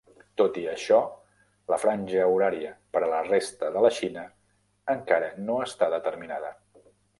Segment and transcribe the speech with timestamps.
[0.41, 1.01] Tot i això,
[1.73, 4.25] la franja horària per a la resta de la Xina
[4.97, 6.55] encara no està determinada.